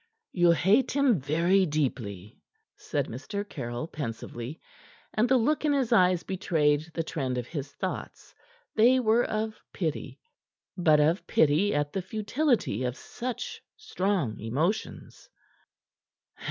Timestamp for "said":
2.75-3.05